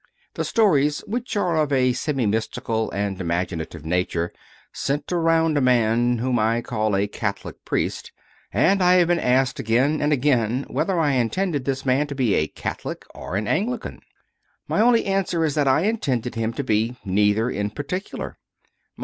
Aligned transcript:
The 0.33 0.43
stories, 0.43 1.01
which 1.01 1.37
are 1.37 1.55
of 1.57 1.71
a 1.71 1.93
semi 1.93 2.25
mystical 2.25 2.89
and 2.89 3.19
imagi 3.19 3.55
native 3.55 3.85
nature, 3.85 4.33
centre 4.73 5.21
round 5.21 5.59
a 5.59 5.61
man 5.61 6.17
whom 6.17 6.39
I 6.39 6.63
call 6.63 6.95
a 6.95 7.05
"Catholic 7.05 7.63
priest," 7.65 8.11
and 8.51 8.81
I 8.81 8.93
have 8.93 9.09
been 9.09 9.19
asked 9.19 9.59
again 9.59 10.01
and 10.01 10.11
again 10.11 10.65
whether 10.69 10.99
I 10.99 11.11
intended 11.11 11.65
this 11.65 11.85
man 11.85 12.07
to 12.07 12.15
be 12.15 12.33
a 12.33 12.47
Catholic 12.47 13.05
or 13.13 13.35
an 13.35 13.47
Anglican. 13.47 13.99
My 14.67 14.81
only 14.81 15.05
answer 15.05 15.45
is 15.45 15.53
that 15.53 15.67
I 15.67 15.81
intended 15.81 16.33
him 16.33 16.51
to 16.53 16.63
be 16.63 16.95
neither 17.05 17.51
in 17.51 17.69
particular. 17.69 18.39